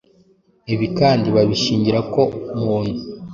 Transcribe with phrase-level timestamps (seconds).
[0.73, 2.21] Ibi kandi babishingira ko
[2.63, 2.99] muntu,